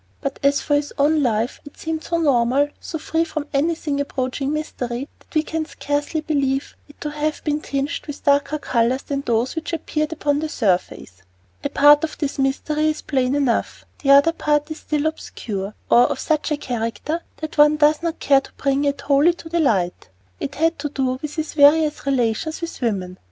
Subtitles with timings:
[0.19, 4.51] But as for his own life, it seemed so normal, so free from anything approaching
[4.51, 9.21] mystery, that we can scarcely believe it to have been tinged with darker colors than
[9.21, 11.21] those which appeared upon the surface.
[11.63, 13.85] A part of this mystery is plain enough.
[14.01, 18.19] The other part is still obscure or of such a character that one does not
[18.19, 20.09] care to bring it wholly to the light.
[20.39, 23.19] It had to do with his various relations with women.